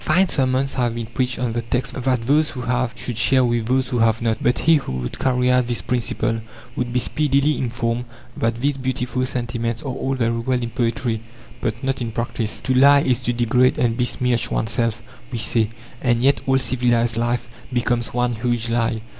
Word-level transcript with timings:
Fine 0.03 0.29
sermons 0.29 0.73
have 0.73 0.95
been 0.95 1.05
preached 1.05 1.37
on 1.37 1.53
the 1.53 1.61
text 1.61 1.93
that 1.93 2.25
those 2.25 2.49
who 2.49 2.61
have 2.61 2.91
should 2.97 3.15
share 3.15 3.45
with 3.45 3.67
those 3.67 3.89
who 3.89 3.99
have 3.99 4.19
not, 4.19 4.41
but 4.41 4.57
he 4.57 4.77
who 4.77 4.93
would 4.93 5.19
carry 5.19 5.51
out 5.51 5.67
this 5.67 5.83
principle 5.83 6.39
would 6.75 6.91
be 6.91 6.97
speedily 6.97 7.55
informed 7.59 8.05
that 8.35 8.55
these 8.59 8.77
beautiful 8.79 9.23
sentiments 9.27 9.83
are 9.83 9.93
all 9.93 10.15
very 10.15 10.39
well 10.39 10.63
in 10.63 10.71
poetry, 10.71 11.21
but 11.61 11.83
not 11.83 12.01
in 12.01 12.11
practice. 12.11 12.59
"To 12.61 12.73
lie 12.73 13.01
is 13.01 13.19
to 13.19 13.31
degrade 13.31 13.77
and 13.77 13.95
besmirch 13.95 14.49
oneself," 14.49 15.03
we 15.31 15.37
say, 15.37 15.69
and 16.01 16.23
yet 16.23 16.41
all 16.47 16.57
civilized 16.57 17.15
life 17.17 17.47
becomes 17.71 18.11
one 18.11 18.33
huge 18.37 18.69
lie. 18.69 19.01